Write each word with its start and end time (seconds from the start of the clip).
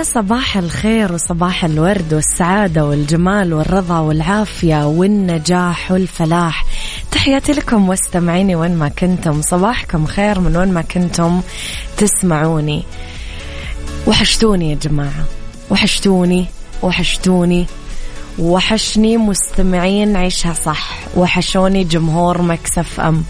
يا 0.00 0.04
صباح 0.04 0.56
الخير 0.56 1.12
وصباح 1.12 1.64
الورد 1.64 2.14
والسعادة 2.14 2.84
والجمال 2.84 3.54
والرضا 3.54 3.98
والعافية 3.98 4.86
والنجاح 4.86 5.92
والفلاح. 5.92 6.64
تحياتي 7.10 7.52
لكم 7.52 7.88
مستمعيني 7.88 8.56
وين 8.56 8.76
ما 8.76 8.88
كنتم. 8.88 9.42
صباحكم 9.42 10.06
خير 10.06 10.40
من 10.40 10.56
وين 10.56 10.72
ما 10.72 10.82
كنتم 10.82 11.40
تسمعوني. 11.96 12.84
وحشتوني 14.06 14.70
يا 14.70 14.74
جماعة. 14.74 15.24
وحشتوني 15.70 16.46
وحشتوني. 16.82 17.66
وحشني 18.38 19.16
مستمعين 19.16 20.16
عيشها 20.16 20.52
صح. 20.52 20.96
وحشوني 21.16 21.84
جمهور 21.84 22.42
Mix 22.42 23.00
FM. 23.00 23.24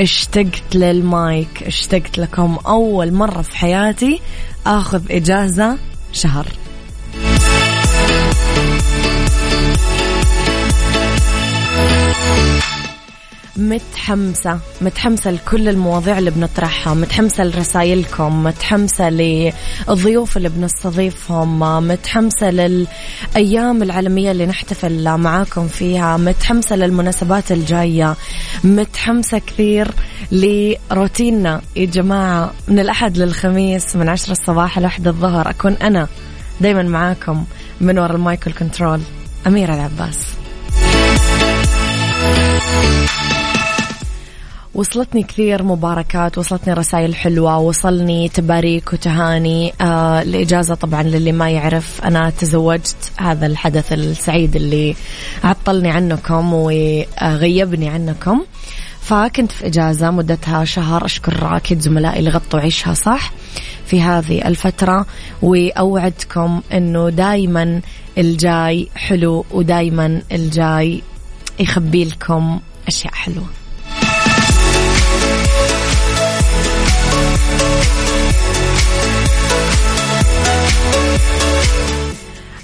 اشتقت 0.00 0.74
للمايك 0.74 1.62
اشتقت 1.62 2.18
لكم 2.18 2.58
أول 2.66 3.12
مرة 3.12 3.42
في 3.42 3.56
حياتي. 3.56 4.20
آخذ 4.66 5.02
إجازة. 5.10 5.91
شهر. 6.12 6.61
متحمسة 13.56 14.58
متحمسة 14.80 15.30
لكل 15.30 15.68
المواضيع 15.68 16.18
اللي 16.18 16.30
بنطرحها 16.30 16.94
متحمسة 16.94 17.44
لرسائلكم 17.44 18.44
متحمسة 18.44 19.10
للضيوف 19.10 20.36
اللي 20.36 20.48
بنستضيفهم 20.48 21.88
متحمسة 21.88 22.50
للأيام 22.50 23.82
العالمية 23.82 24.30
اللي 24.30 24.46
نحتفل 24.46 25.16
معاكم 25.16 25.68
فيها 25.68 26.16
متحمسة 26.16 26.76
للمناسبات 26.76 27.52
الجاية 27.52 28.16
متحمسة 28.64 29.38
كثير 29.38 29.88
لروتيننا. 30.32 31.62
يا 31.76 31.86
جماعة 31.86 32.52
من 32.68 32.78
الأحد 32.78 33.18
للخميس 33.18 33.96
من 33.96 34.08
عشرة 34.08 34.32
الصباح 34.32 34.78
لواحدة 34.78 35.10
الظهر 35.10 35.50
أكون 35.50 35.72
أنا 35.72 36.08
دايما 36.60 36.82
معاكم 36.82 37.44
من 37.80 37.98
وراء 37.98 38.16
المايكل 38.16 38.52
كنترول 38.52 39.00
أميرة 39.46 39.74
العباس. 39.74 40.18
وصلتني 44.74 45.22
كثير 45.22 45.62
مباركات 45.62 46.38
وصلتني 46.38 46.74
رسائل 46.74 47.14
حلوة 47.14 47.58
وصلني 47.58 48.28
تباريك 48.28 48.92
وتهاني. 48.92 49.72
آه 49.80 50.22
الإجازة 50.22 50.74
طبعا 50.74 51.02
للي 51.02 51.32
ما 51.32 51.50
يعرف 51.50 52.00
أنا 52.04 52.30
تزوجت 52.30 53.12
هذا 53.16 53.46
الحدث 53.46 53.92
السعيد 53.92 54.56
اللي 54.56 54.94
عطلني 55.44 55.90
عنكم 55.90 56.52
وغيبني 56.52 57.88
عنكم. 57.88 58.44
فكنت 59.00 59.52
في 59.52 59.66
إجازة 59.66 60.10
مدتها 60.10 60.64
شهر 60.64 61.04
أشكر 61.04 61.56
أكيد 61.56 61.80
زملائي 61.80 62.18
اللي 62.18 62.30
غطوا 62.30 62.60
عيشها 62.60 62.94
صح 62.94 63.32
في 63.86 64.02
هذه 64.02 64.48
الفترة. 64.48 65.06
وأوعدكم 65.42 66.60
أنه 66.72 67.10
دايما 67.10 67.80
الجاي 68.18 68.88
حلو 68.96 69.44
ودايما 69.50 70.22
الجاي 70.32 71.02
يخبي 71.60 72.04
لكم 72.04 72.60
أشياء 72.88 73.14
حلوة. 73.14 73.61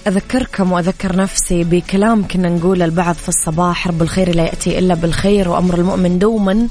أذكركم 0.09 0.73
وأذكر 0.73 1.17
نفسي 1.17 1.65
بكلام 1.65 2.27
كنا 2.29 2.49
نقول 2.49 2.83
البعض 2.83 3.15
في 3.15 3.29
الصباح 3.29 3.89
رب 3.89 4.03
الخير 4.03 4.35
لا 4.35 4.43
يأتي 4.45 4.79
إلا 4.79 4.95
بالخير 4.95 5.49
وأمر 5.49 5.75
المؤمن 5.79 6.19
دوما 6.19 6.69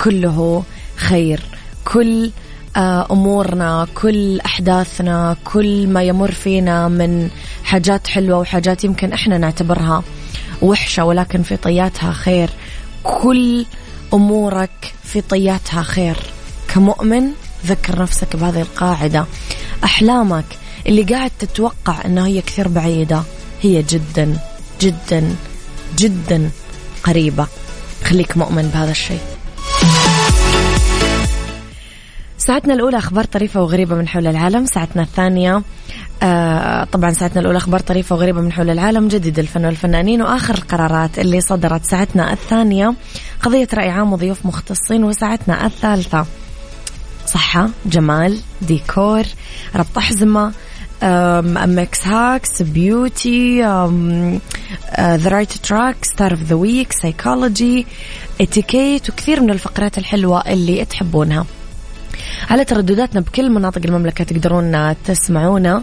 كله 0.00 0.62
خير. 0.96 1.40
كل 1.84 2.30
آه، 2.76 3.06
أمورنا 3.10 3.86
كل 3.94 4.40
أحداثنا 4.40 5.36
كل 5.44 5.86
ما 5.86 6.02
يمر 6.02 6.30
فينا 6.30 6.88
من 6.88 7.30
حاجات 7.64 8.06
حلوة 8.06 8.38
وحاجات 8.38 8.84
يمكن 8.84 9.12
إحنا 9.12 9.38
نعتبرها 9.38 10.02
وحشة 10.62 11.04
ولكن 11.04 11.42
في 11.42 11.56
طياتها 11.56 12.12
خير. 12.12 12.50
كل 13.02 13.66
أمورك 14.14 14.94
في 15.04 15.20
طياتها 15.20 15.82
خير. 15.82 16.16
كمؤمن 16.68 17.30
ذكر 17.66 18.02
نفسك 18.02 18.36
بهذه 18.36 18.60
القاعدة. 18.60 19.26
أحلامك 19.84 20.44
اللي 20.86 21.02
قاعد 21.02 21.30
تتوقع 21.38 22.04
أنها 22.04 22.26
هي 22.26 22.40
كثير 22.40 22.68
بعيدة 22.68 23.22
هي 23.62 23.82
جدا 23.82 24.38
جدا 24.80 25.36
جدا 25.98 26.50
قريبة. 27.04 27.46
خليك 28.04 28.36
مؤمن 28.36 28.70
بهذا 28.74 28.90
الشيء. 28.90 29.20
ساعتنا 32.38 32.74
الأولى 32.74 32.98
أخبار 32.98 33.24
طريفة 33.24 33.62
وغريبة 33.62 33.94
من 33.94 34.08
حول 34.08 34.26
العالم. 34.26 34.66
ساعتنا 34.66 35.02
الثانية 35.02 35.62
آه 36.22 36.84
طبعا 36.84 37.12
ساعتنا 37.12 37.40
الأولى 37.40 37.58
أخبار 37.58 37.80
طريفة 37.80 38.16
وغريبة 38.16 38.40
من 38.40 38.52
حول 38.52 38.70
العالم. 38.70 39.08
جديد 39.08 39.38
الفن 39.38 39.64
والفنانين 39.64 40.22
وآخر 40.22 40.54
القرارات 40.54 41.18
اللي 41.18 41.40
صدرت 41.40 41.84
ساعتنا 41.84 42.32
الثانية. 42.32 42.94
قضية 43.42 43.68
رأي 43.74 43.88
عام 43.88 44.12
وضيوف 44.12 44.46
مختصين 44.46 45.04
وساعتنا 45.04 45.66
الثالثة. 45.66 46.26
صحة 47.26 47.68
جمال 47.86 48.40
ديكور 48.62 49.22
ربط 49.76 49.98
أحزمة 49.98 50.52
mix 51.66 52.06
hacks 52.06 52.62
beauty 52.62 53.62
the 55.00 55.28
right 55.28 55.52
track 55.52 55.96
star 56.04 56.30
of 56.30 56.42
the 56.42 56.54
week 56.54 56.92
psychology 56.92 57.86
اتيكيت 58.40 59.10
وكثير 59.10 59.40
من 59.40 59.50
الفقرات 59.50 59.98
الحلوة 59.98 60.40
اللي 60.40 60.84
تحبونها. 60.84 61.46
على 62.50 62.64
تردداتنا 62.64 63.20
بكل 63.20 63.50
مناطق 63.50 63.80
المملكة 63.84 64.24
تقدرون 64.24 64.94
تسمعونا. 65.04 65.82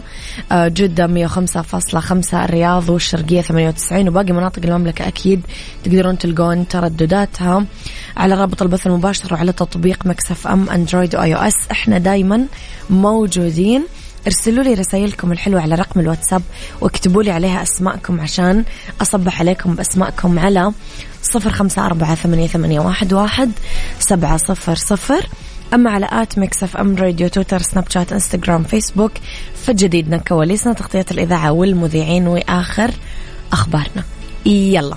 آه، 0.52 0.68
جدة 0.68 1.06
105.5 1.06 2.44
الرياض 2.44 2.88
والشرقية 2.90 3.40
98 3.40 4.08
وباقي 4.08 4.32
مناطق 4.32 4.62
المملكة 4.64 5.08
أكيد 5.08 5.42
تقدرون 5.84 6.18
تلقون 6.18 6.68
تردداتها. 6.68 7.64
على 8.16 8.34
رابط 8.34 8.62
البث 8.62 8.86
المباشر 8.86 9.34
وعلى 9.34 9.52
تطبيق 9.52 10.06
Mix 10.06 10.46
FM 10.46 10.70
أندرويد 10.70 11.16
و 11.16 11.34
iOS 11.34 11.54
إحنا 11.70 11.98
دايما 11.98 12.46
موجودين. 12.90 13.84
ارسلوا 14.26 14.64
لي 14.64 14.74
رسائلكم 14.74 15.32
الحلوة 15.32 15.60
على 15.60 15.74
رقم 15.74 16.00
الواتساب 16.00 16.42
واكتبوا 16.80 17.22
لي 17.22 17.30
عليها 17.30 17.62
أسماءكم 17.62 18.20
عشان 18.20 18.64
أصبح 19.02 19.40
عليكم 19.40 19.74
بأسماءكم 19.74 20.38
على 20.38 20.72
صفر 21.22 21.50
خمسة 21.50 21.86
أربعة 21.86 22.14
ثمانية, 22.14 22.46
ثمانية 22.46 22.80
واحد, 22.80 23.12
واحد 23.12 23.50
سبعة 23.98 24.36
صفر 24.36 24.74
صفر. 24.74 25.26
أما 25.74 25.90
على 25.90 26.08
at 26.12 26.38
Mix 26.38 26.62
FM 26.62 26.96
radio 26.96 27.28
تويتر 27.28 27.62
سناب 27.62 27.90
شات 27.90 28.12
إنستغرام 28.12 28.64
فيسبوك 28.64 29.12
فجديدنا 29.66 30.16
كواليسنا 30.16 30.72
تغطية 30.72 31.06
الإذاعة 31.10 31.52
والمذيعين 31.52 32.26
وآخر 32.26 32.90
أخبارنا. 33.52 34.04
يلا. 34.46 34.96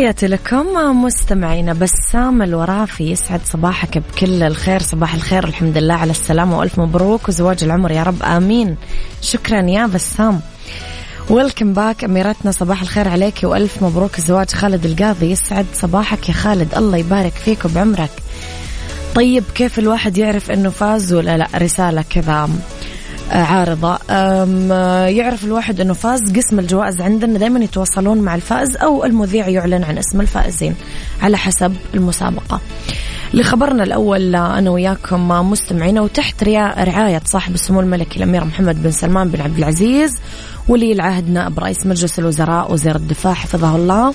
تحياتي 0.00 0.26
لكم 0.26 0.66
مستمعينا 1.04 1.72
بسام 1.72 2.42
الورافي 2.42 3.10
يسعد 3.10 3.40
صباحك 3.44 3.98
بكل 3.98 4.42
الخير 4.42 4.82
صباح 4.82 5.14
الخير 5.14 5.44
الحمد 5.44 5.78
لله 5.78 5.94
على 5.94 6.10
السلامة 6.10 6.58
وألف 6.58 6.78
مبروك 6.78 7.28
وزواج 7.28 7.64
العمر 7.64 7.90
يا 7.90 8.02
رب 8.02 8.22
آمين. 8.22 8.76
شكرا 9.22 9.62
يا 9.62 9.86
بسام. 9.86 10.40
ويلكم 11.30 11.72
باك 11.72 12.04
أميرتنا 12.04 12.52
صباح 12.52 12.82
الخير 12.82 13.08
عليك 13.08 13.40
وألف 13.42 13.82
مبروك 13.82 14.20
زواج 14.20 14.50
خالد 14.50 14.86
القاضي. 14.86 15.30
يسعد 15.30 15.66
صباحك 15.74 16.28
يا 16.28 16.34
خالد 16.34 16.74
الله 16.74 16.96
يبارك 16.96 17.32
فيك 17.32 17.64
وبعمرك. 17.64 18.10
طيب 19.14 19.44
كيف 19.54 19.78
الواحد 19.78 20.18
يعرف 20.18 20.50
أنه 20.50 20.70
فاز 20.70 21.12
ولا 21.12 21.36
لأ؟ 21.36 21.48
رسالة 21.56 22.04
كذا. 22.10 22.48
عارضة. 23.30 23.98
يعرف 25.06 25.44
الواحد 25.44 25.80
أنه 25.80 25.94
فاز 25.94 26.20
قسم 26.36 26.58
الجوائز 26.58 27.00
عندنا 27.00 27.38
دائما 27.38 27.64
يتواصلون 27.64 28.18
مع 28.18 28.34
الفائز 28.34 28.76
أو 28.76 29.04
المذيع 29.04 29.48
يعلن 29.48 29.84
عن 29.84 29.98
اسم 29.98 30.20
الفائزين 30.20 30.74
على 31.22 31.36
حسب 31.36 31.76
المسابقة. 31.94 32.60
لخبرنا 33.34 33.82
الأول 33.82 34.36
أنا 34.36 34.70
وياكم 34.70 35.28
مستمعين 35.28 35.98
وتحت 35.98 36.44
رعاية 36.44 37.22
صاحب 37.24 37.54
السمو 37.54 37.80
الملكي 37.80 38.16
الأمير 38.16 38.44
محمد 38.44 38.82
بن 38.82 38.90
سلمان 38.90 39.28
بن 39.28 39.40
عبد 39.40 39.58
العزيز 39.58 40.10
ولي 40.68 40.92
العهد 40.92 41.30
نائب 41.30 41.58
رئيس 41.58 41.86
مجلس 41.86 42.18
الوزراء 42.18 42.72
وزير 42.72 42.96
الدفاع 42.96 43.34
حفظه 43.34 43.76
الله. 43.76 44.14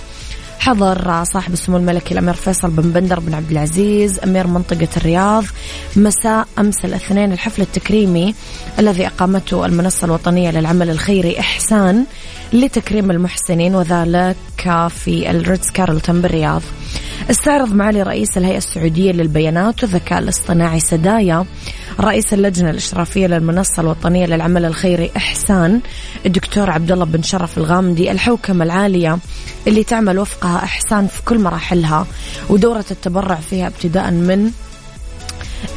حضر 0.66 1.24
صاحب 1.24 1.54
السمو 1.54 1.78
الملكي 1.78 2.14
الأمير 2.14 2.34
فيصل 2.34 2.70
بن 2.70 2.92
بندر 2.92 3.20
بن 3.20 3.34
عبد 3.34 3.52
العزيز 3.52 4.20
أمير 4.20 4.48
منطقة 4.48 4.88
الرياض. 4.98 5.44
مساء 5.96 6.48
أمس 6.60 6.86
الاثنين 6.86 7.32
الحفل 7.34 7.62
التكريمي 7.62 8.36
الذي 8.80 9.08
أقامته 9.08 9.66
المنصة 9.66 10.06
الوطنية 10.06 10.52
للعمل 10.52 10.90
الخيري 10.90 11.40
إحسان 11.40 12.06
لتكريم 12.54 13.12
المحسنين 13.12 13.76
وذلك 13.76 14.36
في 14.90 15.30
الريتز 15.32 15.70
كارلتون 15.72 16.22
بالرياض. 16.22 16.62
استعرض 17.32 17.74
معالي 17.74 18.04
رئيس 18.04 18.38
الهيئة 18.38 18.58
السعودية 18.58 19.12
للبيانات 19.12 19.84
والذكاء 19.84 20.20
الاصطناعي 20.20 20.80
سدايا 20.80 21.46
رئيس 22.00 22.34
اللجنة 22.34 22.70
الإشرافية 22.70 23.28
للمنصة 23.28 23.82
الوطنية 23.82 24.26
للعمل 24.26 24.66
الخيري 24.66 25.12
إحسان 25.18 25.82
الدكتور 26.26 26.70
عبد 26.70 26.92
الله 26.92 27.06
بن 27.06 27.24
شرف 27.24 27.58
الغامدي 27.58 28.12
الحوكمة 28.12 28.66
العالية 28.66 29.18
اللي 29.68 29.84
تعمل 29.84 30.20
وفقها 30.20 30.64
إحسان 30.64 31.08
في 31.08 31.22
كل 31.24 31.40
مراحلها 31.40 32.08
ودورة 32.50 32.86
التبرع 32.92 33.36
فيها 33.36 33.68
ابتداء 33.68 34.12
من 34.12 34.52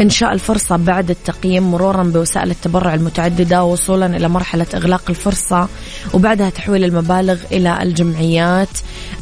إنشاء 0.00 0.32
الفرصة 0.32 0.76
بعد 0.76 1.10
التقييم 1.10 1.70
مرورا 1.70 2.02
بوسائل 2.02 2.50
التبرع 2.50 2.94
المتعددة 2.94 3.64
وصولا 3.64 4.06
إلى 4.06 4.28
مرحلة 4.28 4.66
إغلاق 4.74 5.02
الفرصة 5.08 5.68
وبعدها 6.14 6.50
تحويل 6.50 6.84
المبالغ 6.84 7.38
إلى 7.52 7.82
الجمعيات 7.82 8.68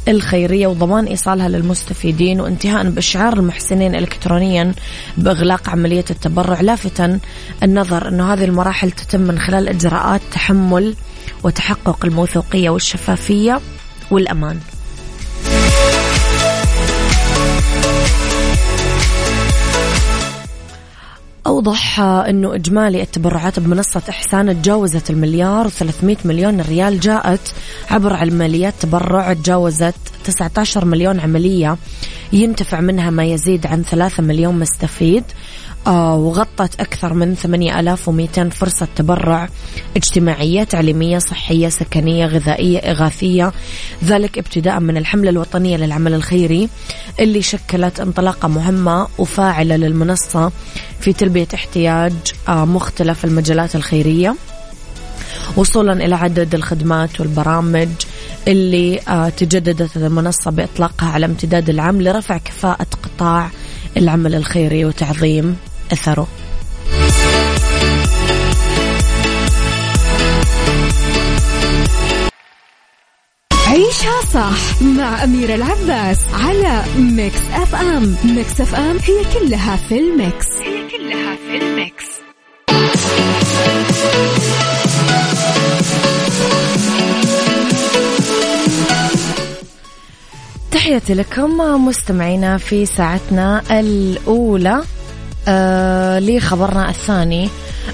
الخيرية 0.08 0.66
وضمان 0.66 1.04
إيصالها 1.04 1.48
للمستفيدين 1.48 2.40
وانتهاء 2.40 2.90
بإشعار 2.90 3.32
المحسنين 3.32 3.94
إلكترونيا 3.94 4.72
بإغلاق 5.16 5.68
عملية 5.68 6.04
التبرع. 6.10 6.60
لافتا 6.60 7.18
النظر 7.62 8.08
أنه 8.08 8.32
هذه 8.32 8.44
المراحل 8.44 8.90
تتم 8.90 9.20
من 9.20 9.38
خلال 9.38 9.68
إجراءات 9.68 10.20
تحمل 10.32 10.94
وتحقق 11.44 12.04
الموثوقية 12.04 12.70
والشفافية 12.70 13.60
والأمان. 14.10 14.60
أوضح 21.56 22.00
أنه 22.00 22.54
إجمالي 22.54 23.02
التبرعات 23.02 23.60
بمنصة 23.60 24.02
إحسان 24.08 24.62
تجاوزت 24.62 25.10
المليار 25.10 25.68
و300 25.68 26.26
مليون 26.26 26.60
ريال 26.60 27.00
جاءت 27.00 27.52
عبر 27.90 28.12
عمليات 28.12 28.74
تبرع 28.80 29.32
تجاوزت 29.32 29.94
19 30.24 30.84
مليون 30.84 31.20
عملية 31.20 31.76
ينتفع 32.32 32.80
منها 32.80 33.10
ما 33.10 33.24
يزيد 33.24 33.66
عن 33.66 33.82
3 33.82 34.22
مليون 34.22 34.58
مستفيد. 34.58 35.24
وغطت 35.92 36.80
أكثر 36.80 37.14
من 37.14 37.34
8200 37.34 38.48
فرصة 38.48 38.88
تبرع 38.96 39.48
اجتماعية 39.96 40.64
تعليمية 40.64 41.18
صحية 41.18 41.68
سكنية 41.68 42.26
غذائية 42.26 42.78
إغاثية. 42.78 43.52
ذلك 44.04 44.38
ابتداء 44.38 44.80
من 44.80 44.96
الحملة 44.96 45.30
الوطنية 45.30 45.76
للعمل 45.76 46.14
الخيري 46.14 46.68
اللي 47.20 47.42
شكلت 47.42 48.00
انطلاقة 48.00 48.48
مهمة 48.48 49.08
وفاعلة 49.18 49.76
للمنصة 49.76 50.52
في 51.00 51.12
تلبية 51.12 51.48
احتياج 51.54 52.12
آه، 52.48 52.64
مختلف 52.64 53.24
المجالات 53.24 53.76
الخيرية. 53.76 54.36
وصولا 55.56 55.92
إلى 55.92 56.14
عدد 56.14 56.54
الخدمات 56.54 57.20
والبرامج 57.20 57.88
اللي 58.48 59.00
آه، 59.08 59.28
تجددت 59.28 59.96
المنصة 59.96 60.50
بإطلاقها 60.50 61.08
على 61.08 61.26
امتداد 61.26 61.70
العام 61.70 62.02
لرفع 62.02 62.38
كفاءة 62.38 62.86
قطاع 63.02 63.50
العمل 63.96 64.34
الخيري 64.34 64.84
وتعظيم 64.84 65.56
أثره. 65.92 66.26
عيشها 73.66 74.20
صح 74.34 74.82
مع 74.82 75.24
أميرة 75.24 75.54
العباس 75.54 76.18
على 76.34 76.82
Mix 76.98 77.40
FM. 77.52 78.16
Mix 78.24 78.60
FM 78.60 78.96
هي 78.98 79.24
كلها 79.34 79.76
في 79.76 79.98
ال 79.98 80.08
mix. 80.08 80.46
هي 80.62 80.88
كلها 80.88 81.36
في 81.36 81.56
ال 81.56 81.66
mix. 81.66 82.04
تحياتي 90.70 91.14
لكم 91.14 91.50
مستمعينا 91.86 92.58
في 92.58 92.86
ساعتنا 92.86 93.62
الأولى. 93.70 94.82
آه 95.48 96.18
لخبرنا 96.18 96.90
الثاني. 96.90 97.48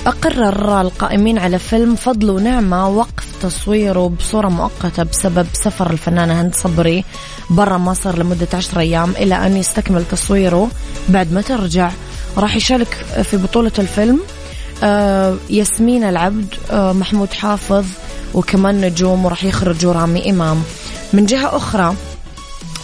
أقرر 0.06 0.80
القائمين 0.80 1.38
على 1.38 1.58
فيلم 1.58 1.94
فضل 1.94 2.30
ونعمة 2.30 2.88
وقف 2.88 3.26
تصويره 3.42 4.08
بصورة 4.08 4.48
مؤقتة 4.48 5.02
بسبب 5.02 5.46
سفر 5.52 5.90
الفنانة 5.90 6.40
هند 6.40 6.54
صبري 6.54 7.04
برا 7.50 7.78
مصر 7.78 8.18
لمدة 8.18 8.48
عشر 8.54 8.80
أيام 8.80 9.10
إلى 9.10 9.46
أن 9.46 9.56
يستكمل 9.56 10.04
تصويره. 10.10 10.68
بعد 11.08 11.32
ما 11.32 11.40
ترجع 11.40 11.90
راح 12.36 12.56
يشارك 12.56 12.94
في 13.22 13.36
بطولة 13.36 13.72
الفيلم 13.78 14.20
آه 14.82 15.36
ياسمين 15.50 16.04
العبد 16.04 16.54
آه 16.70 16.92
محمود 16.92 17.32
حافظ 17.32 17.84
وكمان 18.34 18.80
نجوم 18.80 19.24
وراح 19.24 19.44
يخرجوا 19.44 19.92
رامي 19.92 20.30
إمام. 20.30 20.62
من 21.12 21.26
جهة 21.26 21.56
أخرى 21.56 21.94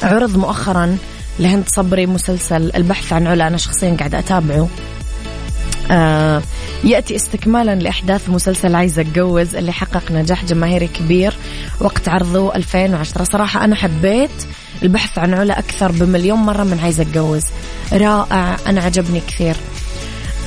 عرض 0.03 0.37
مؤخرا 0.37 0.97
لهند 1.41 1.69
صبري 1.69 2.07
مسلسل 2.07 2.73
البحث 2.75 3.13
عن 3.13 3.27
علا. 3.27 3.47
أنا 3.47 3.57
شخصيا 3.57 3.97
قاعدة 3.99 4.19
أتابعه. 4.19 4.69
آه 5.91 6.43
يأتي 6.85 7.17
استكمالا 7.17 7.75
لأحداث 7.75 8.29
مسلسل 8.29 8.75
عايزة 8.75 9.03
أتجوز 9.03 9.57
اللي 9.57 9.73
حقق 9.73 10.13
نجاح 10.13 10.45
جماهيري 10.45 10.87
كبير 10.87 11.35
وقت 11.81 12.09
عرضه 12.09 12.55
2010 12.55 13.25
صراحة 13.25 13.65
أنا 13.65 13.75
حبيت 13.75 14.31
البحث 14.83 15.19
عن 15.19 15.35
علا 15.35 15.59
أكثر 15.59 15.93
بمليون 15.93 16.39
مرة 16.39 16.65
من 16.65 16.81
عايزة 16.81 17.03
أتجوز 17.03 17.43
رائع 17.93 18.57
أنا 18.67 18.81
عجبني 18.81 19.21
كثير. 19.21 19.57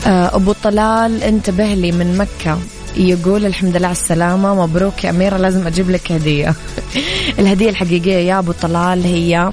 آه 0.07 0.35
أبو 0.35 0.53
طلال 0.63 1.23
انتبه 1.23 1.73
لي 1.73 1.91
من 1.91 2.17
مكة. 2.17 2.59
يقول 2.97 3.45
الحمد 3.45 3.77
لله 3.77 3.87
على 3.87 3.95
السلامة. 3.95 4.65
مبروك 4.65 5.03
يا 5.03 5.09
أميرة 5.09 5.37
لازم 5.37 5.67
أجيب 5.67 5.89
لك 5.89 6.11
هدية. 6.11 6.55
الهدية 7.39 7.69
الحقيقية 7.69 8.27
يا 8.27 8.39
أبو 8.39 8.51
طلال 8.51 9.03
هي 9.03 9.51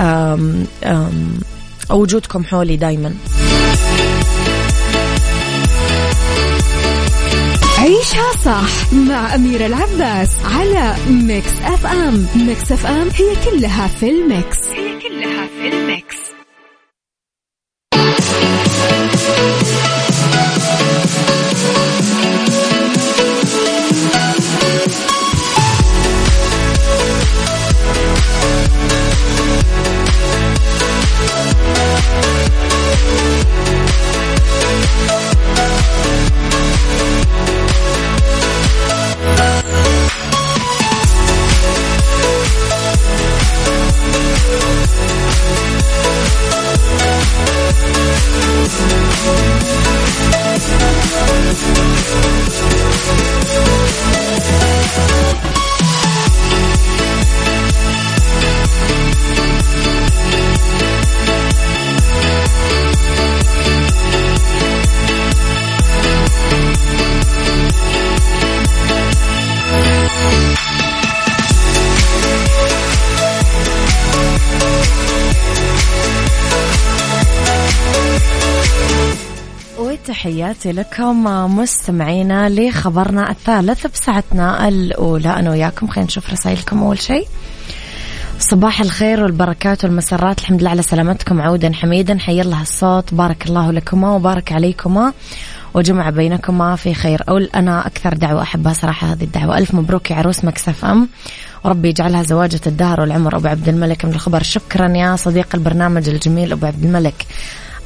أم 0.00 0.66
أم 0.84 1.40
وجودكم 1.90 2.44
حولي 2.44 2.76
دايما. 2.76 3.14
عيشها 7.78 8.32
صح 8.44 8.92
مع 8.92 9.34
أميرة 9.34 9.66
العباس 9.66 10.28
على 10.44 10.94
Mix 11.10 11.52
F 11.64 11.86
M 11.86 12.26
Mix 12.36 12.72
FM 12.72 13.08
هي 13.16 13.50
كلها 13.50 13.86
في 13.86 14.10
ال 14.10 14.20
mix. 14.20 14.58
هي 14.68 14.98
كلها 15.00 15.46
في 15.46 15.68
ال 15.68 15.74
mix. 15.74 15.99
تحياتي 80.40 80.72
لكم 80.72 81.24
مستمعينا 81.58 82.48
لخبرنا 82.48 83.30
الثالث 83.30 83.86
بساعتنا 83.86 84.68
الأولى. 84.68 85.28
أنا 85.28 85.50
وياكم 85.50 85.86
خلينا 85.86 86.06
نشوف 86.06 86.30
رسائلكم 86.30 86.82
أول 86.82 86.98
شيء. 86.98 87.26
صباح 88.38 88.80
الخير 88.80 89.22
والبركات 89.22 89.84
والمسرات. 89.84 90.38
الحمد 90.38 90.60
لله 90.60 90.70
على 90.70 90.82
سلامتكم 90.82 91.40
عودا 91.40 91.72
حميدا. 91.74 92.18
حي 92.18 92.40
الله 92.40 92.62
الصوت. 92.62 93.14
بارك 93.14 93.46
الله 93.46 93.70
لكما 93.70 94.12
وبارك 94.12 94.52
عليكما. 94.52 95.12
وجمع 95.74 96.10
بينكما 96.10 96.76
في 96.76 96.94
خير. 96.94 97.22
أقول 97.22 97.50
أنا 97.54 97.86
أكثر 97.86 98.14
دعوة 98.14 98.42
أحبها 98.42 98.72
صراحة 98.72 99.12
هذه 99.12 99.24
الدعوة. 99.24 99.58
ألف 99.58 99.74
مبروك 99.74 100.10
يا 100.10 100.16
عروس 100.16 100.44
مكسف 100.44 100.84
أم. 100.84 101.08
وربي 101.64 101.88
يجعلها 101.88 102.22
زواجة 102.22 102.60
الدهر 102.66 103.00
والعمر. 103.00 103.36
أبو 103.36 103.48
عبد 103.48 103.68
الملك 103.68 104.04
من 104.04 104.12
الخبر. 104.12 104.42
شكرا 104.42 104.88
يا 104.88 105.16
صديق 105.16 105.48
البرنامج 105.54 106.08
الجميل 106.08 106.52
أبو 106.52 106.66
عبد 106.66 106.84
الملك. 106.84 107.26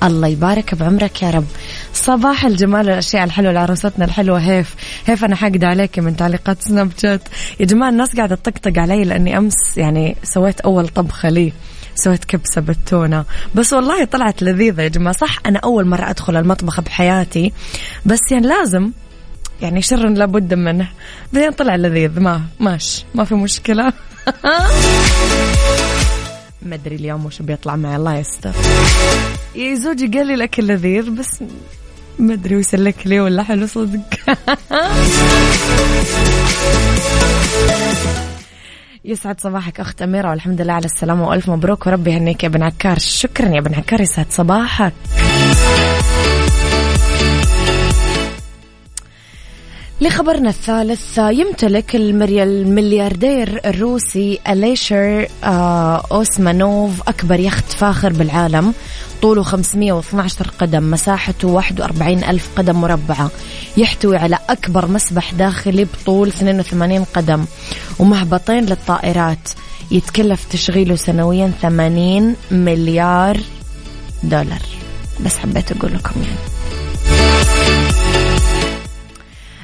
الله 0.02 0.28
يبارك 0.28 0.74
بعمرك 0.74 1.22
يا 1.22 1.30
رب. 1.30 1.44
صباح 1.92 2.44
الجمال 2.44 2.86
والأشياء 2.86 3.24
الحلوة 3.24 3.52
لعروستنا 3.52 4.04
الحلوة. 4.04 4.38
هيف 4.38 4.74
هيف 5.06 5.24
أنا 5.24 5.36
حاقد 5.36 5.64
عليك 5.64 5.98
من 5.98 6.16
تعليقات 6.16 6.62
سناب 6.62 6.90
شات. 6.98 7.20
يا 7.60 7.66
جماعة 7.66 7.90
الناس 7.90 8.16
قاعدة 8.16 8.34
تطقطق 8.34 8.78
علي 8.78 9.04
لأني 9.04 9.38
أمس 9.38 9.76
يعني 9.76 10.16
سويت 10.22 10.60
أول 10.60 10.88
طبخة 10.88 11.28
لي. 11.28 11.52
سويت 11.94 12.24
كبسة 12.24 12.60
بالتونة. 12.60 13.24
بس 13.54 13.72
والله 13.72 14.04
طلعت 14.04 14.42
لذيذة 14.42 14.82
يا 14.82 14.88
جماعة. 14.88 15.16
صح 15.16 15.38
أنا 15.46 15.58
أول 15.58 15.86
مرة 15.86 16.10
أدخل 16.10 16.36
المطبخ 16.36 16.80
بحياتي. 16.80 17.52
بس 18.06 18.20
يعني 18.30 18.46
لازم 18.46 18.90
يعني 19.62 19.82
شر 19.82 20.08
لابد 20.08 20.54
منه. 20.54 20.88
بعدين 21.32 21.50
طلع 21.50 21.76
لذيذ. 21.76 22.20
ما 22.20 22.42
ماش. 22.60 23.04
ما 23.14 23.24
في 23.24 23.34
مشكلة. 23.34 23.92
ما 26.64 26.74
أدري 26.74 26.96
اليوم 26.96 27.26
وش 27.26 27.42
بيطلع 27.42 27.76
معي 27.76 27.96
الله 27.96 28.18
يستر. 28.18 28.52
يا 29.54 29.74
زوجي 29.74 30.06
قال 30.06 30.26
لي 30.26 30.34
الاكل 30.34 30.66
لذيذ 30.66 31.10
بس 31.10 31.44
ما 32.18 32.32
أدري 32.32 32.56
ويسلك 32.56 33.06
لي 33.06 33.20
ولا 33.20 33.42
حلو 33.42 33.66
صدق. 33.66 34.00
يسعد 39.04 39.40
صباحك 39.40 39.80
أخت 39.80 40.02
أميرة 40.02 40.30
والحمد 40.30 40.60
لله 40.60 40.72
على 40.72 40.84
السلامة 40.84 41.28
وألف 41.28 41.50
مبروك 41.50 41.86
وربي 41.86 42.10
يهنيك 42.10 42.42
يا 42.42 42.48
ابن 42.48 42.62
عكار. 42.62 42.98
شكرا 42.98 43.48
يا 43.48 43.58
ابن 43.58 43.74
عكار 43.74 44.00
يسعد 44.00 44.26
صباحك. 44.30 44.92
لخبرنا 50.00 50.48
الثالث 50.48 51.18
يمتلك 51.18 51.96
الملياردير 51.96 53.60
الروسي 53.64 54.38
أليشر 54.48 55.28
آه، 55.44 56.06
أوسمانوف 56.12 57.08
أكبر 57.08 57.40
يخت 57.40 57.72
فاخر 57.72 58.12
بالعالم. 58.12 58.74
طوله 59.22 59.42
512 59.42 60.50
قدم 60.58 60.90
مساحته 60.90 61.48
41 61.48 62.24
ألف 62.24 62.48
قدم 62.56 62.80
مربعة. 62.80 63.30
يحتوي 63.76 64.16
على 64.16 64.38
أكبر 64.48 64.86
مسبح 64.86 65.32
داخلي 65.32 65.84
بطول 65.84 66.28
82 66.28 67.04
قدم. 67.04 67.44
ومهبطين 67.98 68.64
للطائرات. 68.66 69.48
يتكلف 69.90 70.44
تشغيله 70.50 70.96
سنويا 70.96 71.52
80 71.62 72.36
مليار 72.50 73.40
دولار. 74.22 74.62
بس 75.24 75.36
حبيت 75.36 75.72
أقول 75.72 75.94
لكم 75.94 76.22
يعني. 76.22 76.83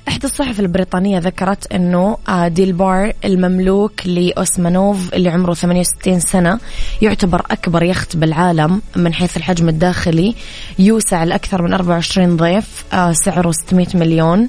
إحدى 0.08 0.26
الصحف 0.26 0.60
البريطانية 0.60 1.18
ذكرت 1.18 1.72
أنه 1.72 2.16
آه، 2.28 2.48
ديلبار 2.48 3.12
المملوك 3.24 4.06
لأوسمانوف 4.06 5.14
اللي 5.14 5.30
عمره 5.30 5.54
68 5.54 6.20
سنة 6.20 6.58
يعتبر 7.02 7.42
أكبر 7.50 7.82
يخت 7.82 8.16
بالعالم 8.16 8.82
من 8.96 9.14
حيث 9.14 9.36
الحجم 9.36 9.68
الداخلي 9.68 10.34
يوسع 10.78 11.24
لأكثر 11.24 11.62
من 11.62 11.72
24 11.72 12.36
ضيف 12.36 12.84
آه، 12.92 13.12
سعره 13.12 13.52
600 13.52 13.86
مليون 13.94 14.48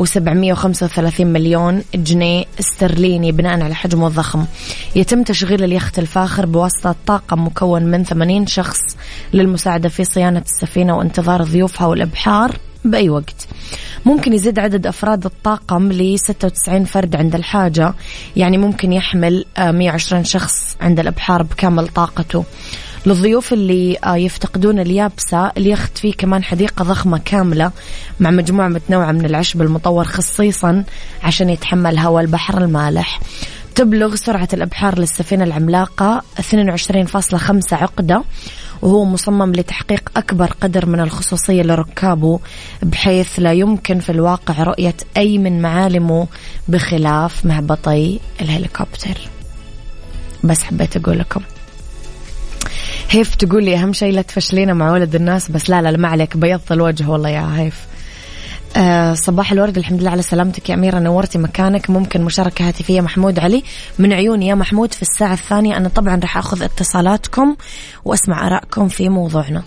و735 0.00 1.20
مليون 1.20 1.82
جنيه 1.94 2.44
استرليني 2.60 3.32
بناء 3.32 3.60
على 3.62 3.74
حجمه 3.74 4.06
الضخم. 4.06 4.44
يتم 4.96 5.22
تشغيل 5.22 5.64
اليخت 5.64 5.98
الفاخر 5.98 6.46
بواسطة 6.46 6.94
طاقم 7.06 7.46
مكون 7.46 7.82
من 7.82 8.04
80 8.04 8.46
شخص 8.46 8.78
للمساعدة 9.32 9.88
في 9.88 10.04
صيانة 10.04 10.42
السفينة 10.46 10.96
وانتظار 10.96 11.42
ضيوفها 11.42 11.86
والإبحار. 11.86 12.56
بأي 12.90 13.10
وقت. 13.10 13.48
ممكن 14.04 14.32
يزيد 14.32 14.58
عدد 14.58 14.86
أفراد 14.86 15.24
الطاقم 15.24 15.92
ل 15.92 16.18
96 16.18 16.84
فرد 16.84 17.16
عند 17.16 17.34
الحاجة. 17.34 17.94
يعني 18.36 18.58
ممكن 18.58 18.92
يحمل 18.92 19.44
120 19.58 20.20
آه، 20.20 20.24
شخص 20.24 20.76
عند 20.80 21.00
الأبحار 21.00 21.42
بكامل 21.42 21.88
طاقته. 21.88 22.44
للضيوف 23.06 23.52
اللي 23.52 23.96
آه، 24.04 24.16
يفتقدون 24.16 24.78
اليابسة 24.78 25.46
اليخت 25.56 25.98
فيه 25.98 26.12
كمان 26.12 26.44
حديقة 26.44 26.84
ضخمة 26.84 27.20
كاملة 27.24 27.70
مع 28.20 28.30
مجموعة 28.30 28.68
متنوعة 28.68 29.12
من 29.12 29.24
العشب 29.24 29.62
المطور 29.62 30.04
خصيصا 30.04 30.84
عشان 31.22 31.50
يتحمل 31.50 31.98
هواء 31.98 32.24
البحر 32.24 32.58
المالح. 32.58 33.20
تبلغ 33.74 34.14
سرعة 34.14 34.48
الأبحار 34.52 34.98
للسفينة 34.98 35.44
العملاقة 35.44 36.22
22.5 36.40 37.76
عقدة. 37.76 38.24
وهو 38.82 39.04
مصمم 39.04 39.52
لتحقيق 39.52 40.10
أكبر 40.16 40.52
قدر 40.60 40.86
من 40.86 41.00
الخصوصية 41.00 41.62
لركابه 41.62 42.40
بحيث 42.82 43.38
لا 43.38 43.52
يمكن 43.52 44.00
في 44.00 44.12
الواقع 44.12 44.62
رؤية 44.62 44.94
أي 45.16 45.38
من 45.38 45.62
معالمه 45.62 46.26
بخلاف 46.68 47.46
مهبطي 47.46 48.20
الهليكوبتر. 48.40 49.18
بس 50.44 50.62
حبيت 50.62 50.96
أقول 50.96 51.18
لكم. 51.18 51.40
هيف 53.10 53.34
تقول 53.34 53.64
لي 53.64 53.76
أهم 53.76 53.92
شيء 53.92 54.12
لا 54.12 54.22
تفشلينا 54.22 54.74
مع 54.74 54.92
ولد 54.92 55.14
الناس 55.14 55.50
بس 55.50 55.70
لا 55.70 55.82
لا 55.82 55.96
ما 55.96 56.08
عليك 56.08 56.36
بيض 56.36 56.60
الوجه 56.70 57.08
والله 57.08 57.28
يا 57.28 57.56
هيف. 57.56 57.87
آه 58.76 59.14
صباح 59.14 59.52
الورد. 59.52 59.78
الحمد 59.78 60.00
لله 60.00 60.10
على 60.10 60.22
سلامتك 60.22 60.70
يا 60.70 60.74
أميرة. 60.74 60.98
نورتي 60.98 61.38
مكانك. 61.38 61.90
ممكن 61.90 62.22
مشاركة 62.22 62.68
هاتفية 62.68 63.00
محمود 63.00 63.38
علي. 63.38 63.62
من 63.98 64.12
عيوني 64.12 64.46
يا 64.46 64.54
محمود 64.54 64.94
في 64.94 65.02
الساعة 65.02 65.32
الثانية. 65.32 65.76
أنا 65.76 65.88
طبعا 65.88 66.20
راح 66.22 66.38
أخذ 66.38 66.62
اتصالاتكم 66.62 67.56
وأسمع 68.04 68.46
آرائكم 68.46 68.88
في 68.88 69.08
موضوعنا. 69.08 69.62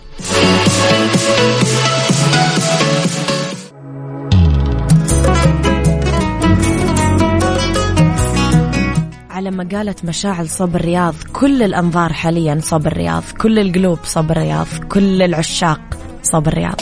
على 9.30 9.52
مقالة 9.52 9.96
مشاعل 10.04 10.50
صوب 10.50 10.76
الرياض 10.76 11.16
كل 11.34 11.64
الأنظار 11.64 12.14
حاليا 12.14 12.60
صوب 12.64 12.88
الرياض 12.88 13.24
كل 13.42 13.60
القلوب 13.60 14.00
صوب 14.04 14.32
الرياض 14.32 14.68
كل 14.90 15.22
العشاق 15.22 15.80
صوب 16.24 16.48
الرياض. 16.48 16.82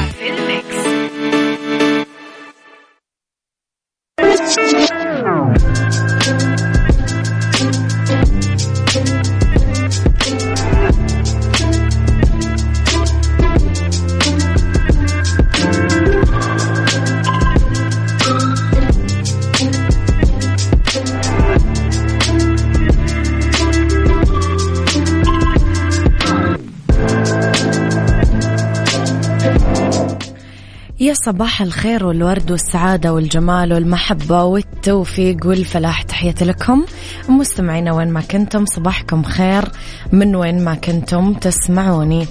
صباح 31.25 31.61
الخير 31.61 32.05
والورد 32.05 32.51
والسعادة 32.51 33.13
والجمال 33.13 33.73
والمحبة 33.73 34.43
والتوفيق 34.43 35.37
والفلاح. 35.45 36.01
تحياتي 36.01 36.45
لكم. 36.45 36.85
مستمعينا 37.29 37.93
وين 37.93 38.07
ما 38.07 38.21
كنتم 38.21 38.65
صباحكم 38.65 39.23
خير. 39.23 39.63
من 40.11 40.35
وين 40.35 40.63
ما 40.63 40.75
كنتم 40.75 41.33
تسمعوني. 41.33 42.27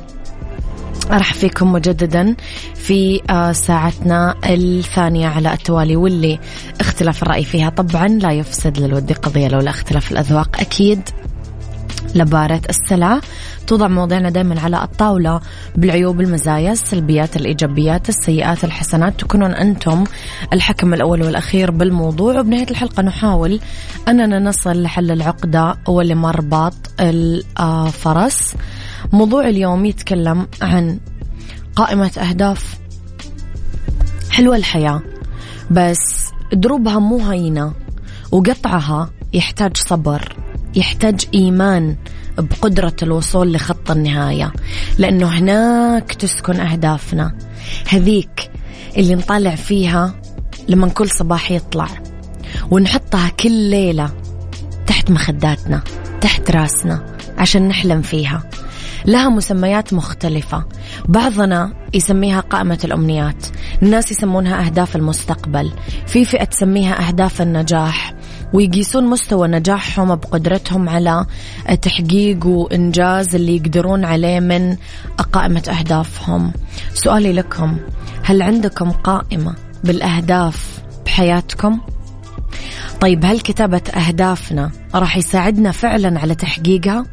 أرحب 1.13 1.35
فيكم 1.35 1.73
مجددا 1.73 2.37
في 2.75 3.21
آه، 3.31 3.53
ساعتنا 3.53 4.35
الثانية 4.47 5.29
على 5.29 5.53
التوالي 5.53 5.97
واللي 5.97 6.39
اختلاف 6.81 7.23
الرأي 7.23 7.45
فيها 7.45 7.71
طبعا 7.71 8.09
لا 8.09 8.33
يفسد 8.33 8.79
للود 8.79 9.13
قضية 9.13 9.49
لولا 9.49 9.71
اختلاف 9.71 10.13
الأذواق. 10.13 10.61
أكيد 10.61 11.09
لبارة 12.15 12.61
السلع 12.69 13.21
توضع 13.67 13.89
مواضيعنا 13.89 14.31
دائما 14.31 14.61
على 14.61 14.83
الطاولة 14.83 15.41
بالعيوب 15.77 16.21
المزايا 16.21 16.73
السلبيات 16.73 17.37
الإيجابيات 17.37 18.09
السيئات 18.09 18.65
الحسنات. 18.65 19.21
تكونون 19.21 19.51
أنتم 19.51 20.05
الحكم 20.53 20.95
الأول 20.95 21.23
والأخير 21.23 21.71
بالموضوع. 21.71 22.41
وبنهاية 22.41 22.71
الحلقة 22.71 23.03
نحاول 23.03 23.61
أننا 24.09 24.39
نصل 24.39 24.83
لحل 24.83 25.11
العقدة 25.11 25.77
ولمرباط 25.89 26.75
الفرس. 27.01 28.55
موضوع 29.13 29.49
اليوم 29.49 29.85
يتكلم 29.85 30.47
عن 30.63 30.99
قائمة 31.77 32.11
أهداف 32.19 32.79
حلوة 34.31 34.57
الحياة 34.57 35.03
بس 35.71 36.31
دروبها 36.53 36.99
مو 36.99 37.19
هينة 37.19 37.73
وقطعها 38.33 39.11
يحتاج 39.33 39.77
صبر. 39.77 40.37
يحتاج 40.75 41.21
إيمان 41.35 41.97
بقدرة 42.39 42.97
الوصول 43.03 43.53
لخط 43.53 43.91
النهاية. 43.91 44.53
لأنه 44.99 45.27
هناك 45.27 46.13
تسكن 46.13 46.61
أهدافنا. 46.61 47.39
هذيك 47.89 48.51
اللي 48.97 49.15
نطالع 49.15 49.55
فيها 49.55 50.15
لما 50.69 50.89
كل 50.89 51.11
صباح 51.11 51.51
يطلع. 51.51 51.89
ونحطها 52.71 53.29
كل 53.29 53.53
ليلة 53.53 54.11
تحت 54.87 55.11
مخداتنا 55.11 55.83
تحت 56.21 56.51
راسنا 56.51 57.17
عشان 57.39 57.69
نحلم 57.69 58.03
فيها. 58.03 58.43
لها 59.07 59.29
مسميات 59.29 59.95
مختلفة. 59.95 60.65
بعضنا 61.09 61.73
يسميها 61.95 62.41
قائمة 62.41 62.79
الأمنيات. 62.85 63.47
الناس 63.83 64.11
يسمونها 64.11 64.67
أهداف 64.67 64.97
المستقبل. 64.97 65.73
في 66.07 66.25
فئة 66.25 66.45
تسميها 66.45 67.09
أهداف 67.09 67.43
النجاح. 67.43 68.15
ويقيسون 68.53 69.05
مستوى 69.05 69.49
نجاحهم 69.49 70.15
بقدرتهم 70.15 70.89
على 70.89 71.27
تحقيق 71.83 72.47
وإنجاز 72.47 73.35
اللي 73.35 73.57
يقدرون 73.57 74.05
عليه 74.05 74.41
من 74.41 74.77
قائمة 75.33 75.77
أهدافهم 75.79 76.53
سؤالي 76.95 77.33
لكم 77.33 77.77
هل 78.25 78.43
عندكم 78.43 78.91
قائمة 78.91 79.55
بالأهداف 79.85 80.81
بحياتكم؟ 81.07 81.81
طيب 83.01 83.25
هل 83.25 83.41
كتابة 83.41 83.83
أهدافنا 83.95 84.71
راح 84.95 85.17
يساعدنا 85.17 85.71
فعلا 85.71 86.21
على 86.21 86.35
تحقيقها؟ 86.35 87.05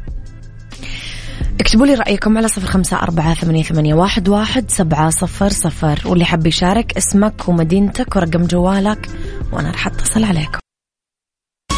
اكتبوا 1.60 1.86
لي 1.86 1.94
رأيكم 1.94 2.38
على 2.38 2.48
صفر 2.48 2.66
خمسة 2.66 2.96
أربعة 2.96 3.34
ثمانية, 3.34 3.62
ثمانية 3.62 3.94
واحد, 3.94 4.28
واحد 4.28 4.70
سبعة 4.70 5.10
صفر 5.10 5.48
صفر 5.48 6.00
واللي 6.06 6.24
حاب 6.24 6.46
يشارك 6.46 6.96
اسمك 6.96 7.48
ومدينتك 7.48 8.16
ورقم 8.16 8.46
جوالك 8.46 9.08
وأنا 9.52 9.70
راح 9.70 9.86
أتصل 9.86 10.24
عليكم 10.24 10.67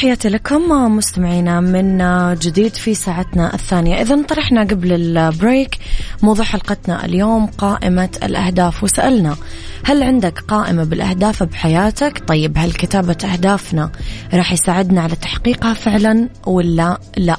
تحياتي 0.00 0.28
لكم 0.28 0.96
مستمعينا 0.96 1.60
من 1.60 1.98
جديد 2.38 2.74
في 2.74 2.94
ساعتنا 2.94 3.54
الثانية. 3.54 4.02
إذا 4.02 4.22
طرحنا 4.22 4.60
قبل 4.60 4.92
ال 4.92 5.06
break 5.06 5.78
موضوع 6.22 6.44
حلقتنا 6.44 7.04
اليوم 7.04 7.46
قائمة 7.46 8.08
الأهداف. 8.22 8.84
وسألنا 8.84 9.36
هل 9.84 10.02
عندك 10.02 10.38
قائمة 10.38 10.84
بالأهداف 10.84 11.42
بحياتك؟ 11.42 12.28
طيب 12.28 12.58
هل 12.58 12.72
كتابة 12.72 13.16
أهدافنا 13.32 13.90
راح 14.34 14.52
يساعدنا 14.52 15.00
على 15.00 15.16
تحقيقها 15.16 15.74
فعلا 15.74 16.28
ولا 16.46 16.98
لا؟ 17.16 17.36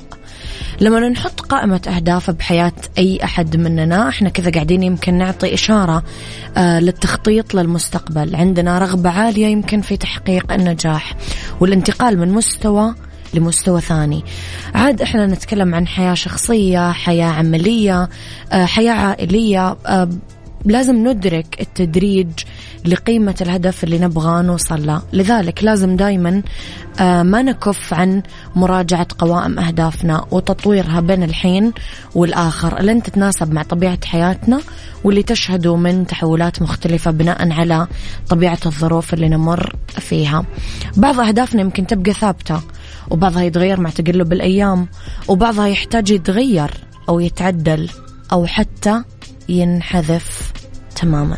لما 0.82 1.10
نحط 1.10 1.42
قائمة 1.42 1.82
أهداف 1.88 2.32
بحياة 2.32 2.74
أي 2.98 3.20
أحد 3.24 3.56
مننا 3.58 4.10
إحنا 4.10 4.30
كذا 4.30 4.52
قاعدين 4.52 4.84
يمكن 4.84 5.14
نعطي 5.14 5.54
إشارة 5.54 6.04
آه 6.58 6.80
للتخطيط 6.80 7.54
للمستقبل. 7.54 8.36
عندنا 8.36 8.80
رغبة 8.80 9.10
عالية 9.10 9.48
يمكن 9.48 9.82
في 9.82 9.98
تحقيق 9.98 10.54
النجاح 10.54 11.16
والانتقال 11.60 12.20
من 12.20 12.30
مستوى 12.30 12.96
لمستوى 13.34 13.82
ثاني. 13.82 14.24
عاد 14.76 15.02
إحنا 15.02 15.28
نتكلم 15.28 15.76
عن 15.76 15.88
حياة 15.88 16.14
شخصية 16.14 16.92
حياة 16.92 17.28
عملية 17.28 18.10
آه 18.52 18.66
حياة 18.66 18.94
عائلية 18.94 19.78
آه 19.86 20.10
لازم 20.66 21.08
ندرك 21.08 21.58
التدريج 21.62 22.30
لقيمة 22.86 23.36
الهدف 23.42 23.84
اللي 23.84 24.00
نبغى 24.00 24.44
نوصل 24.44 24.88
له. 24.88 25.02
لذلك 25.14 25.64
لازم 25.64 25.96
دايما 25.96 26.44
آه، 27.00 27.24
ما 27.24 27.42
نكف 27.42 27.94
عن 27.94 28.24
مراجعة 28.56 29.08
قوائم 29.18 29.60
أهدافنا 29.60 30.26
وتطويرها 30.32 31.00
بين 31.00 31.24
الحين 31.24 31.74
والآخر. 32.16 32.82
لن 32.82 33.04
تتناسب 33.04 33.54
مع 33.54 33.64
طبيعة 33.64 34.06
حياتنا 34.06 34.62
واللي 35.04 35.24
تشهده 35.24 35.76
من 35.76 36.08
تحولات 36.08 36.62
مختلفة 36.62 37.12
بناء 37.12 37.52
على 37.52 37.88
طبيعة 38.30 38.60
الظروف 38.66 39.14
اللي 39.14 39.30
نمر 39.30 39.76
فيها. 39.90 40.46
بعض 40.98 41.20
أهدافنا 41.20 41.62
يمكن 41.62 41.88
تبقى 41.88 42.14
ثابتة 42.14 42.62
وبعضها 43.10 43.44
يتغير 43.44 43.80
مع 43.80 43.90
تقلب 43.90 44.34
الأيام 44.34 44.88
وبعضها 45.28 45.68
يحتاج 45.68 46.10
يتغير 46.10 46.72
أو 47.10 47.20
يتعدل 47.20 47.90
أو 48.32 48.46
حتى 48.46 49.04
ينحذف 49.50 50.54
تماما. 50.96 51.38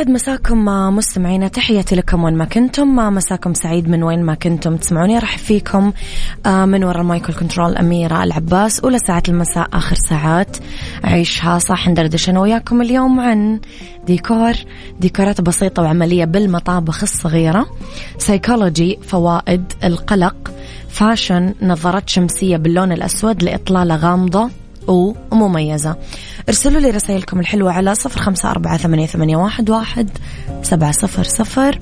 يسعد 0.00 0.12
مساكم 0.12 0.64
مستمعينا. 0.96 1.48
تحياتي 1.48 1.96
لكم 1.96 2.24
وين 2.24 2.34
ما 2.34 2.44
كنتم. 2.44 2.96
مساكم 2.96 3.54
سعيد 3.54 3.88
من 3.88 4.02
وين 4.02 4.22
ما 4.22 4.34
كنتم 4.34 4.76
تسمعوني. 4.76 5.18
راح 5.18 5.38
فيكم 5.38 5.92
آه، 6.46 6.64
من 6.64 6.84
وراء 6.84 7.00
المايك 7.00 7.32
كنترول 7.32 7.76
أميرة 7.76 8.24
العباس. 8.24 8.80
أولى 8.80 8.98
ساعات 8.98 9.28
المساء 9.28 9.68
آخر 9.72 9.96
ساعات 9.96 10.56
عيشها 11.04 11.58
صح. 11.58 11.88
ندردش 11.88 12.28
أنا 12.28 12.40
وياكم 12.40 12.82
اليوم 12.82 13.20
عن 13.20 13.60
ديكور. 14.06 14.52
ديكورات 15.00 15.40
بسيطة 15.40 15.82
وعملية 15.82 16.24
بالمطابخ 16.24 17.02
الصغيرة. 17.02 17.66
سيكولوجي 18.18 18.98
فوائد 19.02 19.72
القلق. 19.84 20.50
fashion 20.88 21.54
نظارات 21.62 22.08
شمسية 22.08 22.56
باللون 22.56 22.92
الأسود 22.92 23.42
لإطلالة 23.42 23.96
غامضة. 23.96 24.50
ومميزة 24.90 25.96
ارسلوا 26.48 26.80
لي 26.80 26.90
رسائلكم 26.90 27.40
الحلوة 27.40 27.72
على 27.72 27.94
صفر 27.94 28.20
خمسة 28.20 28.50
أربعة 28.50 28.76
ثمانية, 28.76 29.06
ثمانية 29.06 29.36
واحد, 29.36 29.70
واحد 29.70 30.10
سبعة 30.62 30.92
صفر 30.92 31.22
صفر 31.22 31.78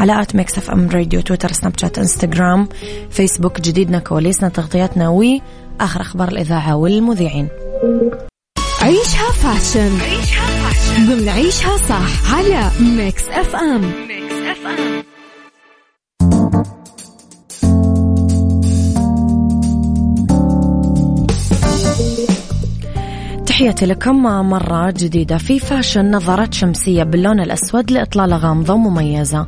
على 0.00 0.22
at 0.22 0.36
ميكس 0.36 0.58
إف 0.58 0.70
إم 0.70 0.88
راديو 0.88 1.20
تويتر 1.20 1.52
سناب 1.52 1.78
شات 1.80 1.98
إنستغرام 1.98 2.68
فيسبوك 3.10 3.60
جديدنا 3.60 3.98
كواليسنا 3.98 4.48
تغطياتنا 4.48 5.08
وآخر 5.08 6.00
أخبار 6.00 6.28
الإذاعة 6.28 6.76
والمذيعين. 6.76 7.48
عيشها 8.82 9.32
fashion. 9.32 10.00
عيشها 10.00 10.46
fashion. 10.46 11.06
ضمن 11.06 11.28
عيشها 11.28 11.76
صح 11.76 12.34
على 12.34 12.70
ميكس 12.80 13.28
إف 13.28 13.56
إم. 13.56 13.80
ميكس 13.80 14.34
إف 14.34 14.66
إم. 14.66 15.17
تحياتي 23.58 23.86
لكم 23.86 24.22
مرة 24.22 24.90
جديدة. 24.90 25.38
في 25.38 25.58
fashion 25.58 26.10
نظارات 26.10 26.54
شمسية 26.54 27.02
باللون 27.02 27.40
الأسود 27.40 27.90
لإطلالة 27.90 28.36
غامضة 28.36 28.74
ومميزة. 28.74 29.46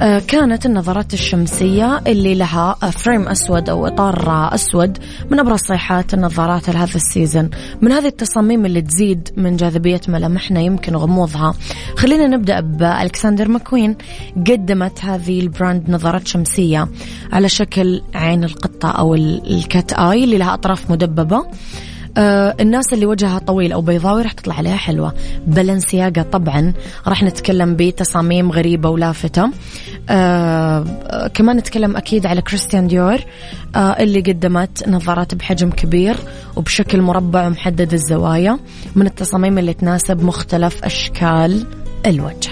آه، 0.00 0.18
كانت 0.18 0.66
النظارات 0.66 1.14
الشمسية 1.14 2.00
اللي 2.06 2.34
لها 2.34 2.74
frame 2.74 3.28
أسود 3.28 3.68
أو 3.68 3.86
إطار 3.86 4.54
أسود 4.54 4.98
من 5.30 5.38
أبرز 5.38 5.60
صيحات 5.60 6.14
النظارات 6.14 6.70
لهذا 6.70 6.96
ال 6.96 7.03
season. 7.03 7.50
من 7.82 7.92
هذه 7.92 8.06
التصاميم 8.06 8.66
اللي 8.66 8.82
تزيد 8.82 9.28
من 9.36 9.56
جاذبية 9.56 10.00
ملامحنا 10.08 10.60
يمكن 10.60 10.96
غموضها. 10.96 11.54
خلينا 11.96 12.26
نبدأ 12.26 12.60
بألكسندر 12.60 13.48
ماكوين. 13.48 13.96
قدمت 14.36 15.04
هذه 15.04 15.40
ال 15.40 15.48
brand 15.48 15.90
نظارات 15.90 16.26
شمسية 16.26 16.88
على 17.32 17.48
شكل 17.48 18.02
عين 18.14 18.44
القطة 18.44 18.90
أو 18.90 19.14
ال 19.14 19.34
cat 19.34 19.92
eye 19.92 20.24
اللي 20.24 20.38
لها 20.38 20.54
أطراف 20.54 20.90
مدببة. 20.90 21.46
آه 22.16 22.54
الناس 22.60 22.92
اللي 22.92 23.06
وجهها 23.06 23.38
طويل 23.38 23.72
أو 23.72 23.80
بيضاوي 23.80 24.22
راح 24.22 24.32
تطلع 24.32 24.54
عليها 24.54 24.76
حلوة. 24.76 25.14
بلنسياجا 25.46 26.22
طبعا 26.22 26.72
راح 27.06 27.22
نتكلم 27.22 27.76
بتصاميم 27.76 28.52
غريبة 28.52 28.88
ولافتة. 28.88 29.50
آه 30.10 30.84
كمان 31.34 31.56
نتكلم 31.56 31.96
أكيد 31.96 32.26
على 32.26 32.42
كريستيان 32.42 32.86
ديور 32.86 33.18
آه 33.76 33.78
اللي 33.78 34.20
قدمت 34.20 34.88
نظارات 34.88 35.34
بحجم 35.34 35.70
كبير 35.70 36.16
وبشكل 36.56 37.00
مربع 37.00 37.46
ومحدد 37.46 37.92
الزوايا. 37.92 38.58
من 38.96 39.06
التصاميم 39.06 39.58
اللي 39.58 39.74
تناسب 39.74 40.24
مختلف 40.24 40.84
أشكال 40.84 41.66
الوجه. 42.06 42.50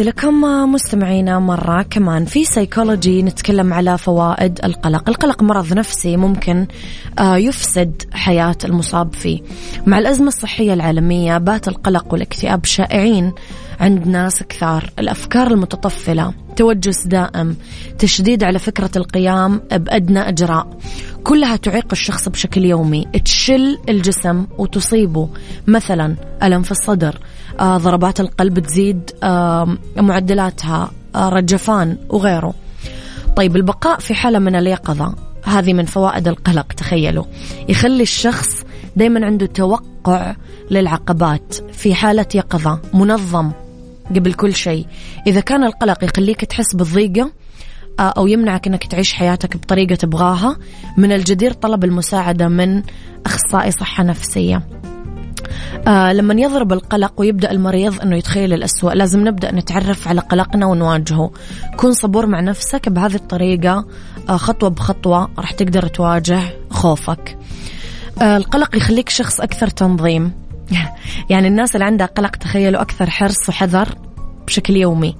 تحياتي 0.00 0.18
لكم 0.18 0.40
مستمعينا 0.72 1.38
مرة 1.38 1.82
كمان 1.82 2.24
في 2.24 2.44
سيكولوجي 2.44 3.22
نتكلم 3.22 3.72
على 3.72 3.98
فوائد 3.98 4.60
القلق. 4.64 5.08
القلق 5.08 5.42
مرض 5.42 5.72
نفسي 5.72 6.16
ممكن 6.16 6.66
آه، 7.18 7.36
يفسد 7.36 8.02
حياة 8.12 8.56
المصاب 8.64 9.14
فيه. 9.14 9.40
مع 9.86 9.98
الأزمة 9.98 10.28
الصحية 10.28 10.72
العالمية 10.74 11.38
بات 11.38 11.68
القلق 11.68 12.12
والاكتئاب 12.12 12.64
شائعين. 12.64 13.32
عند 13.80 14.06
ناس 14.06 14.42
كثار. 14.42 14.90
الأفكار 14.98 15.46
المتطفلة 15.46 16.32
توجس 16.56 17.06
دائم 17.06 17.56
تشديد 17.98 18.44
على 18.44 18.58
فكرة 18.58 18.90
القيام 18.96 19.60
بأدنى 19.72 20.28
إجراء. 20.28 20.78
كلها 21.24 21.56
تعيق 21.56 21.86
الشخص 21.92 22.28
بشكل 22.28 22.64
يومي. 22.64 23.06
تشل 23.24 23.78
الجسم 23.88 24.46
وتصيبه. 24.58 25.28
مثلا 25.66 26.16
ألم 26.42 26.62
في 26.62 26.70
الصدر 26.70 27.18
آه 27.60 27.76
ضربات 27.76 28.20
القلب 28.20 28.58
تزيد 28.58 29.10
آه 29.22 29.76
معدلاتها 29.96 30.90
آه 31.14 31.28
رجفان 31.28 31.98
وغيره. 32.08 32.54
طيب 33.36 33.56
البقاء 33.56 33.98
في 33.98 34.14
حالة 34.14 34.38
من 34.38 34.56
اليقظة 34.56 35.14
هذه 35.44 35.72
من 35.72 35.84
فوائد 35.84 36.28
القلق 36.28 36.72
تخيلوا. 36.72 37.24
يخلي 37.68 38.02
الشخص 38.02 38.64
دايما 38.96 39.26
عنده 39.26 39.46
توقع 39.46 40.34
للعقبات 40.70 41.54
في 41.72 41.94
حالة 41.94 42.26
يقظة 42.34 42.80
منظم 42.94 43.52
قبل 44.10 44.34
كل 44.34 44.54
شيء. 44.54 44.86
إذا 45.26 45.40
كان 45.40 45.64
القلق 45.64 46.04
يخليك 46.04 46.44
تحس 46.44 46.74
بالضيقة 46.74 47.32
آه، 48.00 48.14
أو 48.16 48.26
يمنعك 48.26 48.66
أنك 48.66 48.86
تعيش 48.86 49.12
حياتك 49.12 49.56
بطريقة 49.56 49.94
تبغاها 49.94 50.56
من 50.96 51.12
الجدير 51.12 51.52
طلب 51.52 51.84
المساعدة 51.84 52.48
من 52.48 52.82
أخصائي 53.26 53.70
صحة 53.70 54.04
نفسية. 54.04 54.62
آه 55.88 56.12
لما 56.12 56.34
يضرب 56.34 56.72
القلق 56.72 57.12
ويبدأ 57.16 57.50
المريض 57.50 58.00
أنه 58.00 58.16
يتخيل 58.16 58.52
الأسوأ 58.52 58.92
لازم 58.92 59.28
نبدأ 59.28 59.54
نتعرف 59.54 60.08
على 60.08 60.20
قلقنا 60.20 60.66
ونواجهه. 60.66 61.30
كن 61.76 61.92
صبور 61.92 62.26
مع 62.26 62.40
نفسك 62.40 62.88
بهذه 62.88 63.14
الطريقة 63.14 63.86
آه 64.28 64.36
خطوة 64.36 64.68
بخطوة 64.70 65.28
راح 65.38 65.52
تقدر 65.52 65.86
تواجه 65.86 66.40
خوفك. 66.70 67.38
آه 68.22 68.36
القلق 68.36 68.76
يخليك 68.76 69.08
شخص 69.08 69.40
أكثر 69.40 69.68
تنظيم. 69.68 70.32
يعني 71.30 71.48
الناس 71.48 71.74
اللي 71.74 71.84
عندها 71.84 72.06
قلق 72.06 72.36
تخيلوا 72.36 72.82
أكثر 72.82 73.10
حرص 73.10 73.48
وحذر 73.48 73.88
بشكل 74.46 74.76
يومي. 74.76 75.16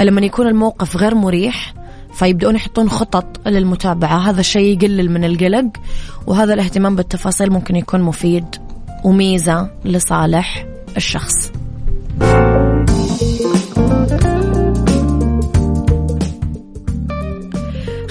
لما 0.00 0.20
يكون 0.20 0.46
الموقف 0.46 0.96
غير 0.96 1.14
مريح 1.14 1.74
فيبدأون 2.14 2.56
يحطون 2.56 2.90
خطط 2.90 3.48
للمتابعة. 3.48 4.30
هذا 4.30 4.40
الشيء 4.40 4.76
يقلل 4.76 5.10
من 5.10 5.24
القلق 5.24 5.70
وهذا 6.26 6.54
الاهتمام 6.54 6.96
بالتفاصيل 6.96 7.50
ممكن 7.50 7.76
يكون 7.76 8.02
مفيد 8.02 8.46
وميزة 9.04 9.70
لصالح 9.84 10.66
الشخص. 10.96 11.52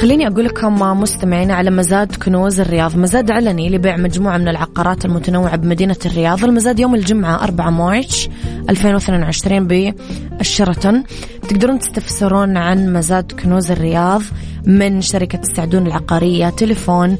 خليني 0.03 0.27
أقول 0.27 0.45
لكم 0.45 0.99
مستمعينا 1.01 1.53
على 1.53 1.71
مزاد 1.71 2.15
كنوز 2.15 2.59
الرياض. 2.59 2.97
مزاد 2.97 3.31
علني 3.31 3.69
لبيع 3.69 3.97
مجموعة 3.97 4.37
من 4.37 4.47
العقارات 4.47 5.05
المتنوعة 5.05 5.55
بمدينة 5.55 5.95
الرياض. 6.05 6.43
المزاد 6.43 6.79
يوم 6.79 6.95
الجمعة 6.95 7.43
4 7.43 7.69
مارش 7.69 8.29
2022 8.69 9.67
بالشرطن. 9.67 11.03
تقدرون 11.49 11.79
تستفسرون 11.79 12.57
عن 12.57 12.93
مزاد 12.93 13.31
كنوز 13.31 13.71
الرياض 13.71 14.21
من 14.65 15.01
شركة 15.01 15.39
السعدون 15.39 15.87
العقارية. 15.87 16.49
تليفون 16.49 17.17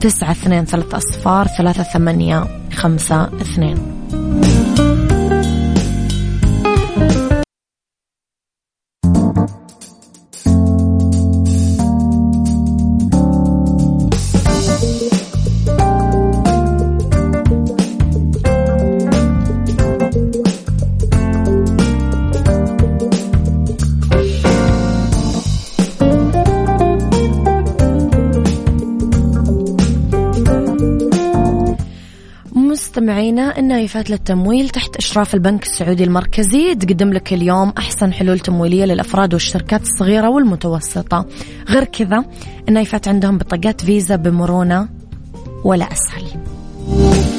تسعة 0.00 0.30
اثنين 0.30 0.64
ثلاثة 0.64 0.96
أصفار 0.96 1.46
ثلاثة 1.46 1.82
ثمانية 1.82 2.44
خمسة 2.72 3.24
اثنين. 3.24 3.76
مستمعينا 32.96 33.58
النايفات 33.58 34.10
للتمويل 34.10 34.68
تحت 34.68 34.96
إشراف 34.96 35.34
البنك 35.34 35.62
السعودي 35.62 36.04
المركزي 36.04 36.74
تقدم 36.74 37.12
لك 37.12 37.32
اليوم 37.32 37.72
أحسن 37.78 38.12
حلول 38.12 38.38
تمويلية 38.38 38.84
للأفراد 38.84 39.34
والشركات 39.34 39.82
الصغيرة 39.82 40.28
والمتوسطة. 40.28 41.26
غير 41.68 41.84
كذا 41.84 42.24
النايفات 42.68 43.08
عندهم 43.08 43.38
بطاقات 43.38 43.80
فيزا 43.80 44.16
بمرونة 44.16 44.88
ولا 45.64 45.88
أسهل. 45.92 47.35